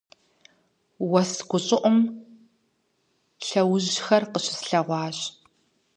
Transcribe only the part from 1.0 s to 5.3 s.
Уэс гущӀыӀум лъэужьхэр къыщыслъэгъуащ.